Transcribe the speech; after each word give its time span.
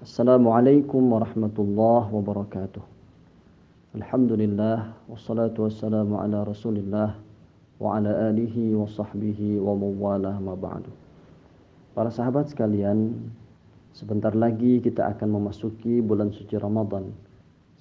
Assalamualaikum 0.00 1.12
warahmatullahi 1.12 2.08
wabarakatuh. 2.08 2.80
Alhamdulillah 4.00 4.96
wassalatu 5.04 5.68
wassalamu 5.68 6.16
ala 6.16 6.40
Rasulillah 6.40 7.20
wa 7.76 8.00
ala 8.00 8.32
alihi 8.32 8.72
wa 8.72 8.88
sahbihi 8.88 9.60
wa 9.60 9.76
mawalah 9.76 10.40
ma 10.40 10.56
ba'du. 10.56 10.88
Para 11.92 12.08
sahabat 12.08 12.48
sekalian, 12.48 13.12
sebentar 13.92 14.32
lagi 14.32 14.80
kita 14.80 15.04
akan 15.04 15.36
memasuki 15.36 16.00
bulan 16.00 16.32
suci 16.32 16.56
Ramadan 16.56 17.12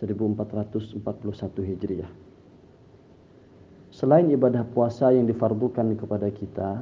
1441 0.00 0.96
Hijriah. 1.68 2.08
Selain 3.92 4.24
ibadah 4.32 4.64
puasa 4.64 5.12
yang 5.12 5.28
difardukan 5.28 5.92
kepada 6.00 6.32
kita, 6.32 6.80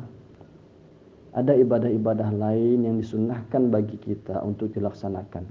ada 1.34 1.50
ibadah-ibadah 1.50 2.30
lain 2.30 2.86
yang 2.86 2.96
disunnahkan 3.02 3.66
bagi 3.66 3.98
kita 3.98 4.38
untuk 4.46 4.70
dilaksanakan. 4.70 5.42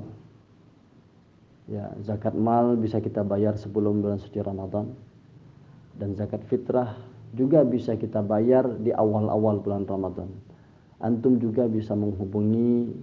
Ya, 1.66 1.90
zakat 2.06 2.38
mal 2.38 2.78
bisa 2.78 3.02
kita 3.02 3.26
bayar 3.26 3.58
sebelum 3.58 4.02
bulan 4.04 4.20
suci 4.22 4.38
Ramadan 4.40 4.94
dan 5.98 6.14
zakat 6.14 6.46
fitrah 6.46 6.94
juga 7.36 7.68
bisa 7.68 8.00
kita 8.00 8.24
bayar 8.24 8.80
di 8.80 8.96
awal-awal 8.96 9.60
bulan 9.60 9.84
Ramadan. 9.84 10.32
Antum 11.04 11.36
juga 11.42 11.68
bisa 11.68 11.92
menghubungi 11.98 12.96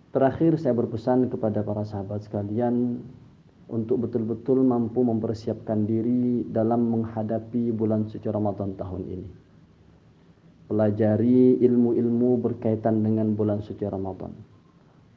Terakhir 0.09 0.57
saya 0.57 0.73
berpesan 0.73 1.29
kepada 1.29 1.61
para 1.61 1.85
sahabat 1.85 2.25
sekalian 2.25 3.05
untuk 3.69 4.09
betul-betul 4.09 4.65
mampu 4.65 5.05
mempersiapkan 5.05 5.85
diri 5.85 6.49
dalam 6.49 6.89
menghadapi 6.89 7.69
bulan 7.77 8.09
suci 8.09 8.25
Ramadan 8.25 8.73
tahun 8.81 9.05
ini. 9.05 9.29
Pelajari 10.73 11.61
ilmu-ilmu 11.61 12.41
berkaitan 12.41 13.05
dengan 13.05 13.37
bulan 13.37 13.61
suci 13.61 13.85
Ramadan. 13.85 14.33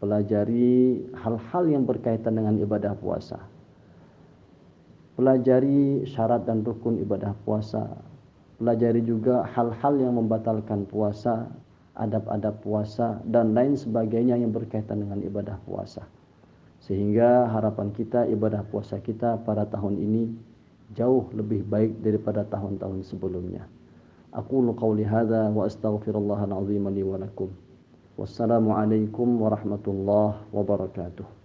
Pelajari 0.04 1.00
hal-hal 1.16 1.64
yang 1.72 1.88
berkaitan 1.88 2.36
dengan 2.36 2.60
ibadah 2.60 2.92
puasa. 3.00 3.40
Pelajari 5.16 6.04
syarat 6.04 6.44
dan 6.44 6.68
rukun 6.68 7.00
ibadah 7.00 7.32
puasa. 7.48 7.96
Pelajari 8.60 9.08
juga 9.08 9.48
hal-hal 9.56 10.04
yang 10.04 10.20
membatalkan 10.20 10.84
puasa 10.84 11.48
adab-adab 12.02 12.66
puasa 12.66 13.22
dan 13.30 13.54
lain 13.54 13.78
sebagainya 13.78 14.42
yang 14.42 14.50
berkaitan 14.50 15.06
dengan 15.06 15.22
ibadah 15.22 15.62
puasa. 15.70 16.02
Sehingga 16.82 17.46
harapan 17.54 17.94
kita 17.94 18.26
ibadah 18.26 18.66
puasa 18.66 18.98
kita 18.98 19.38
pada 19.46 19.70
tahun 19.70 20.02
ini 20.02 20.34
jauh 20.98 21.30
lebih 21.38 21.62
baik 21.70 22.02
daripada 22.02 22.42
tahun-tahun 22.50 23.06
sebelumnya. 23.06 23.70
Aku 24.34 24.66
qauli 24.74 25.06
hadza 25.06 25.54
wa 25.54 25.70
astaghfirullahal 25.70 26.58
azim 26.58 26.90
li 26.90 27.06
wa 27.06 27.22
lakum. 27.22 27.54
Warahmatullahi 28.18 30.42
wabarakatuh. 30.50 31.41